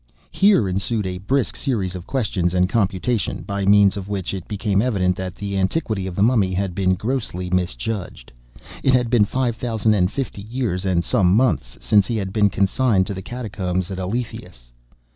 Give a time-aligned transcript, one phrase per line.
[0.31, 4.81] Here ensued a brisk series of questions and computations, by means of which it became
[4.81, 8.31] evident that the antiquity of the Mummy had been grossly misjudged.
[8.81, 12.49] It had been five thousand and fifty years and some months since he had been
[12.49, 14.71] consigned to the catacombs at Eleithias.